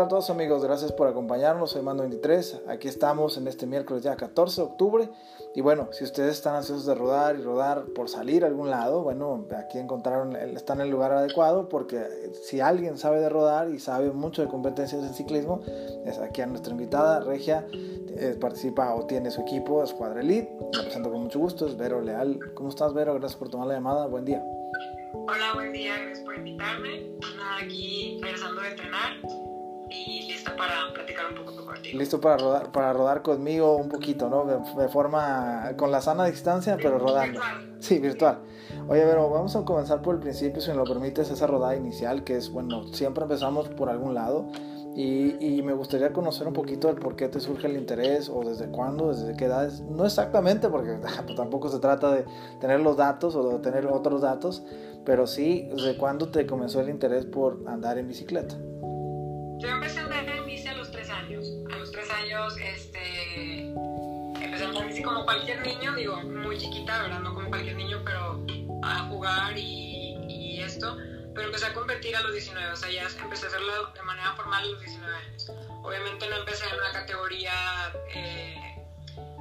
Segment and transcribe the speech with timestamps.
[0.00, 4.02] Hola a todos amigos, gracias por acompañarnos, soy Mando 23, aquí estamos en este miércoles
[4.02, 5.10] ya 14 de octubre
[5.54, 9.02] y bueno, si ustedes están ansiosos de rodar y rodar por salir a algún lado,
[9.02, 13.78] bueno, aquí encontraron, están en el lugar adecuado porque si alguien sabe de rodar y
[13.78, 15.60] sabe mucho de competencias en ciclismo,
[16.06, 20.82] es aquí a nuestra invitada, Regia, eh, participa o tiene su equipo, Escuadra Elite, me
[20.82, 22.40] presento con mucho gusto, es Vero Leal.
[22.54, 23.12] ¿Cómo estás Vero?
[23.16, 24.42] Gracias por tomar la llamada, buen día.
[25.12, 27.10] Hola, buen día, gracias por invitarme.
[27.60, 29.49] Aquí regresando de entrenar
[29.90, 31.98] y listo para platicar un poco contigo.
[31.98, 34.44] Listo para rodar, para rodar conmigo un poquito, ¿no?
[34.44, 37.40] De, forma, con la sana distancia, pero rodando.
[37.40, 37.76] Virtual.
[37.80, 38.38] Sí, virtual.
[38.88, 42.24] Oye, pero vamos a comenzar por el principio, si me lo permites, esa rodada inicial,
[42.24, 44.46] que es, bueno, siempre empezamos por algún lado.
[44.94, 48.42] Y, y, me gustaría conocer un poquito el por qué te surge el interés o
[48.42, 49.82] desde cuándo, desde qué edades.
[49.82, 52.24] No exactamente, porque pues, tampoco se trata de
[52.60, 54.64] tener los datos o de tener otros datos,
[55.04, 58.56] pero sí, ¿desde cuándo te comenzó el interés por andar en bicicleta?
[59.60, 61.46] Yo empecé a andar en bici a los tres años.
[61.70, 67.02] A los tres años, este, empecé a andar bici como cualquier niño, digo, muy chiquita,
[67.02, 67.20] ¿verdad?
[67.20, 68.42] No como cualquier niño, pero
[68.82, 70.96] a jugar y, y esto.
[71.34, 74.32] Pero empecé a competir a los 19, o sea, ya empecé a hacerlo de manera
[74.32, 75.52] formal a los 19 años.
[75.82, 77.52] Obviamente no empecé en una categoría
[78.14, 78.82] eh,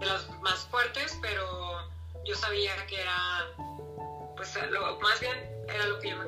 [0.00, 1.88] de las más fuertes, pero
[2.24, 3.46] yo sabía que era,
[4.36, 5.36] pues, lo, más bien
[5.68, 6.19] era lo que yo.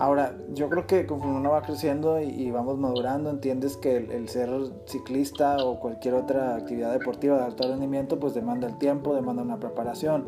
[0.00, 4.30] Ahora, yo creo que conforme uno va creciendo y, vamos madurando, entiendes que el, el,
[4.30, 4.48] ser
[4.86, 9.60] ciclista o cualquier otra actividad deportiva de alto rendimiento, pues demanda el tiempo, demanda una
[9.60, 10.24] preparación.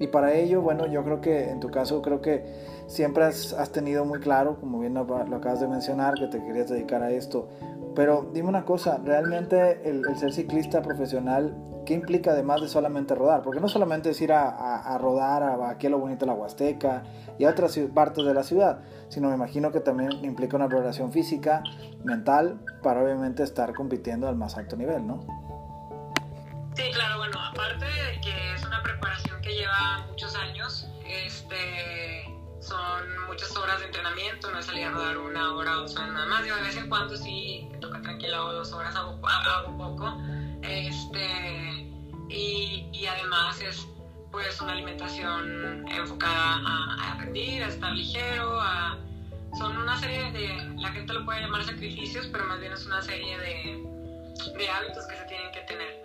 [0.00, 2.44] Y para ello, bueno, yo creo que en tu caso, creo que
[2.86, 6.68] siempre has, tenido muy claro, como bien lo, lo, acabas de mencionar, que te querías
[6.68, 7.48] dedicar a esto.
[7.94, 13.42] Pero dime una cosa, ¿realmente el, ser ciclista profesional, qué implica además de solamente rodar?
[13.42, 17.04] Porque no solamente es ir a rodar a, aquí a lo bonito de la Huasteca
[17.38, 21.12] y a otras partes de la ciudad, sino me imagino que también implica una preparación
[21.12, 21.62] física,
[22.04, 25.20] mental, para obviamente estar compitiendo al más alto nivel, ¿no?
[26.74, 31.54] Sí, claro, bueno, aparte de que es una preparación que lleva muchos años, este,
[32.64, 36.26] son muchas horas de entrenamiento, no es salir a rodar una hora o sea, nada
[36.26, 40.16] más, yo de vez en cuando sí toca tranquila o dos horas, hago, hago poco,
[40.62, 41.90] este,
[42.28, 43.86] y, y, además es
[44.30, 48.98] pues una alimentación enfocada a, a rendir, a estar ligero, a,
[49.58, 53.02] son una serie de, la gente lo puede llamar sacrificios, pero más bien es una
[53.02, 53.84] serie de,
[54.56, 56.02] de hábitos que se tienen que tener.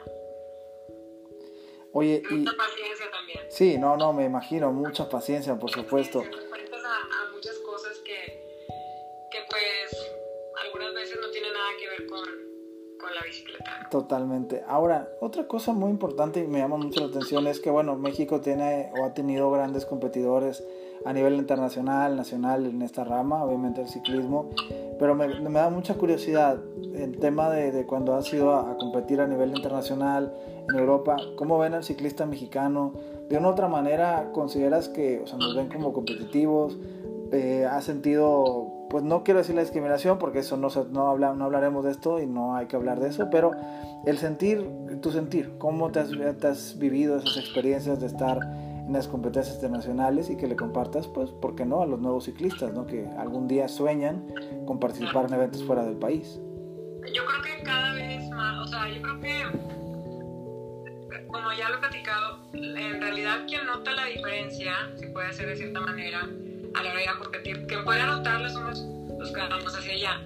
[1.94, 3.40] Oye, y mucha paciencia también.
[3.50, 6.20] Sí, no, no, me imagino, mucha paciencia, por supuesto.
[6.20, 8.16] A, a, muchas cosas que,
[9.32, 10.12] que, pues,
[10.66, 12.26] algunas veces no tienen nada que ver con,
[13.00, 13.88] con la bicicleta.
[13.90, 14.64] Totalmente.
[14.68, 18.42] Ahora, otra cosa muy importante y me llama mucho la atención es que, bueno, México
[18.42, 20.64] tiene o ha tenido grandes competidores
[21.06, 24.50] a nivel internacional, nacional en esta rama, obviamente el ciclismo,
[25.00, 26.58] pero me, me da mucha curiosidad
[26.94, 30.34] el tema de, de cuando has ido a, a, competir a nivel internacional
[30.70, 32.94] en Europa, ¿cómo ven al ciclista mexicano?
[33.30, 36.78] De una u otra manera, ¿consideras que o sea, nos ven como competitivos?
[37.32, 41.46] Eh, ¿Has sentido, pues no quiero decir la discriminación porque eso no, no, habla, no
[41.46, 43.52] hablaremos de esto y no hay que hablar de eso, pero
[44.06, 44.68] el sentir,
[45.02, 48.40] tu sentir, ¿cómo te has, te has vivido esas experiencias de estar
[48.90, 52.26] en las competencias internacionales y que le compartas, pues, ¿por qué no?, a los nuevos
[52.26, 54.26] ciclistas, ¿no?, que algún día sueñan
[54.66, 56.40] con participar en eventos fuera del país.
[57.14, 59.44] Yo creo que cada vez más, o sea, yo creo que,
[61.28, 65.56] como ya lo he platicado, en realidad quien nota la diferencia, se puede hacer de
[65.56, 68.84] cierta manera, a la hora de competir, quien puede notarlo somos
[69.20, 70.20] los que vamos hacia allá.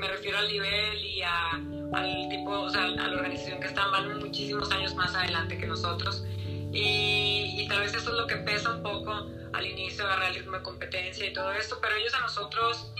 [0.00, 1.50] Me refiero al nivel y a,
[1.92, 5.68] al tipo, o sea, a la organización que están, van muchísimos años más adelante que
[5.68, 6.24] nosotros.
[6.72, 10.56] Y, tal vez eso es lo que pesa un poco al inicio, agarrar el ritmo
[10.56, 12.92] de competencia y todo esto, pero ellos a nosotros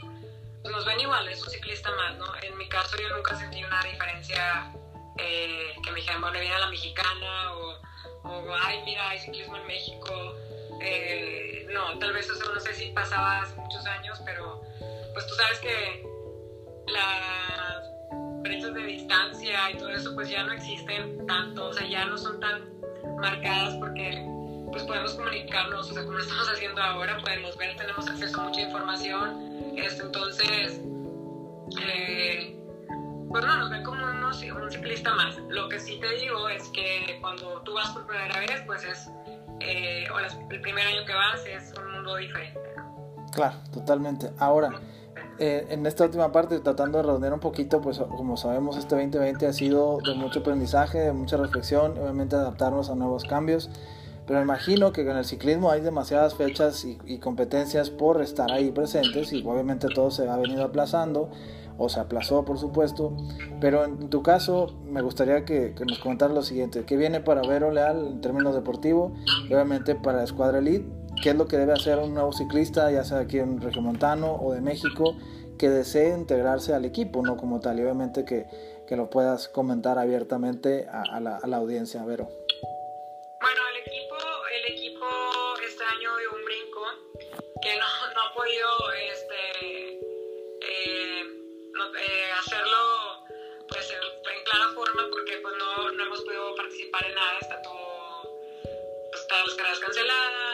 [0.64, 2.26] nos ven igual, es un ciclista más, ¿no?
[2.42, 4.72] En mi caso yo nunca sentí una diferencia
[5.18, 7.80] eh, que me dijeran, bueno, viene a la mexicana o,
[8.24, 10.34] o, ay, mira, hay ciclismo en México.
[10.80, 14.62] Eh, no, tal vez eso no sé si pasaba hace muchos años, pero
[15.14, 16.06] pues tú sabes que
[16.86, 22.04] las brechas de distancia y todo eso pues ya no existen tanto, o sea, ya
[22.04, 22.82] no son tan
[23.22, 24.26] marcadas porque
[24.70, 28.44] pues podemos comunicarnos, o sea, como lo estamos haciendo ahora, podemos ver, tenemos acceso a
[28.44, 30.80] mucha información, este, entonces,
[31.80, 32.58] eh,
[33.28, 35.36] pues no, nos ven como unos, un ciclista más.
[35.48, 39.10] Lo que sí te digo es que cuando tú vas por primera vez, pues es,
[39.60, 42.60] eh, o las, el primer año que vas es un mundo diferente.
[43.32, 44.30] Claro, totalmente.
[44.38, 44.70] Ahora,
[45.44, 49.48] eh, en esta última parte, tratando de redondear un poquito, pues como sabemos, este 2020
[49.48, 53.68] ha sido de mucho aprendizaje, de mucha reflexión, obviamente adaptarnos a nuevos cambios.
[54.24, 58.70] Pero imagino que en el ciclismo hay demasiadas fechas y, y, competencias por estar ahí
[58.70, 61.28] presentes y obviamente todo se ha venido aplazando
[61.76, 63.16] o se aplazó, por supuesto.
[63.60, 67.72] Pero en tu caso, me gustaría que, nos comentaras lo siguiente: ¿qué viene para Vero
[67.72, 69.12] Leal en términos deportivos?
[69.46, 71.01] obviamente para la Escuadra Elite.
[71.22, 74.52] ¿Qué es lo que debe hacer un nuevo ciclista, ya sea aquí en Regiomontano o
[74.52, 75.16] de México,
[75.56, 77.78] que desee integrarse al equipo, no como tal?
[77.78, 78.46] Y obviamente que,
[78.88, 82.24] que lo puedas comentar abiertamente a, la, a la audiencia, Vero.
[83.40, 84.16] Bueno, el equipo,
[84.50, 85.06] el equipo
[85.64, 86.82] este año dio un brinco
[87.62, 88.68] que no, no ha podido
[89.14, 93.26] este, eh, eh, hacerlo
[93.68, 98.22] pues, en, clara forma porque pues, no, no, hemos podido participar en nada, está todo,
[99.12, 100.51] pues, todas las canceladas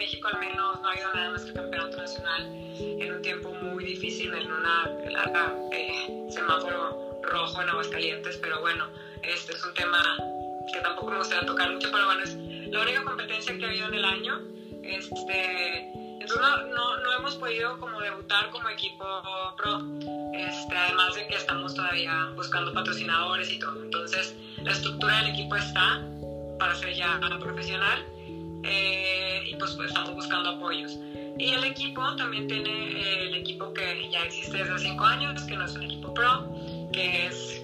[0.00, 3.84] México al menos no ha habido nada más que campeonato nacional en un tiempo muy
[3.84, 8.86] difícil, en una larga eh, semáforo rojo en Aguascalientes, pero bueno,
[9.22, 10.16] este es un tema
[10.72, 13.88] que tampoco me gustaría tocar mucho, pero bueno, es la única competencia que ha habido
[13.88, 14.40] en el año.
[14.82, 19.04] Este, entonces no, no, hemos podido como debutar como equipo
[19.58, 19.82] pro,
[20.32, 23.82] este, además de que estamos todavía buscando patrocinadores y todo.
[23.82, 26.02] Entonces la estructura del equipo está
[26.58, 28.02] para ser ya profesional
[28.62, 29.19] eh,
[29.60, 30.98] y pues, pues, estamos buscando apoyos.
[31.38, 35.56] Y el equipo también tiene eh, el equipo que ya existe desde 5 años, que
[35.56, 36.50] no es un equipo pro,
[36.92, 37.62] que es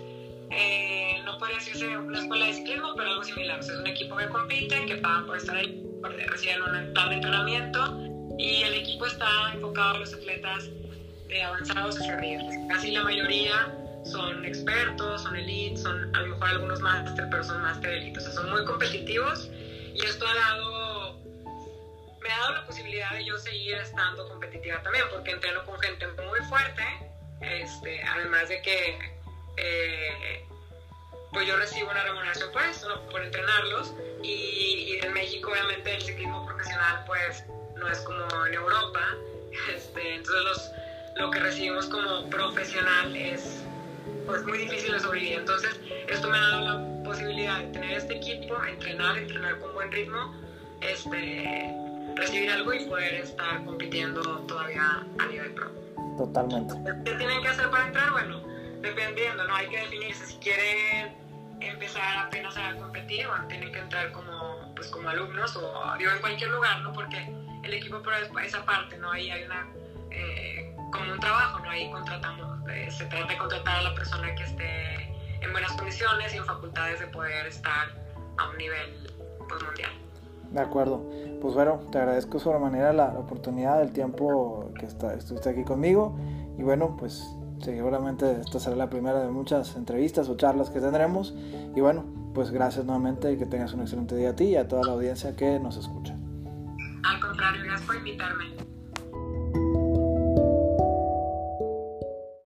[0.51, 3.61] eh, no podría decirse una escuela de ciclismo, pero algo similar.
[3.61, 7.99] es un equipo que compite, que pagan por estar ahí, reciben un plan de entrenamiento
[8.39, 10.69] y el equipo está enfocado a los atletas
[11.29, 12.43] de avanzados hacia arriba.
[12.69, 17.63] Casi la mayoría son expertos, son elite, son a lo mejor algunos máster, pero son
[17.63, 18.19] máster elite.
[18.19, 19.51] O sea, son muy competitivos
[19.97, 20.76] y esto ha dado,
[22.27, 26.07] me ha dado la posibilidad de yo seguir estando competitiva también, porque entreno con gente
[26.09, 26.85] muy fuerte,
[27.41, 28.99] este, además de que
[29.57, 30.45] eh,
[31.33, 33.93] pues yo recibo una remuneración por eso, por entrenarlos.
[34.23, 37.45] Y, en México, obviamente, el ciclismo profesional, pues
[37.77, 39.01] no es como en Europa.
[39.75, 40.71] Este, entonces, los,
[41.17, 43.63] lo que recibimos como profesional es
[44.25, 45.39] pues muy difícil de sobrevivir.
[45.41, 49.93] Entonces, esto me ha dado la posibilidad de tener este equipo, entrenar, entrenar con buen
[49.93, 50.35] ritmo,
[50.81, 51.71] este,
[52.17, 55.71] recibir algo y poder estar compitiendo todavía a nivel pro.
[56.17, 56.75] Totalmente.
[57.05, 58.11] ¿Qué tienen que hacer para entrar?
[58.13, 58.41] Bueno,
[58.81, 59.55] dependiendo, ¿no?
[59.55, 61.15] Hay que definirse si quieren
[61.61, 66.21] empezar apenas a competir o tienen que entrar como, pues, como alumnos o digo, en
[66.21, 66.93] cualquier lugar, ¿no?
[66.93, 67.29] Porque
[67.63, 69.13] el equipo por esa parte, ¿no?
[69.13, 69.67] Ahí hay una,
[70.11, 71.71] eh, como un trabajo, ¿no?
[71.71, 76.33] Ahí contratamos, eh, se trata de contratar a la persona que esté en buenas condiciones
[76.35, 77.89] y en facultades de poder estar
[78.39, 79.11] a un nivel
[79.49, 80.06] pues, mundial.
[80.57, 81.05] De acuerdo.
[81.43, 86.17] Pues bueno, te agradezco sobremanera la, la oportunidad, el tiempo que está, estuviste aquí conmigo.
[86.57, 87.29] Y bueno, pues
[87.61, 91.35] seguramente esta será la primera de muchas entrevistas o charlas que tendremos.
[91.75, 94.67] Y bueno, pues gracias nuevamente y que tengas un excelente día a ti y a
[94.67, 96.17] toda la audiencia que nos escucha.
[97.05, 98.76] Al contrario, gracias por invitarme.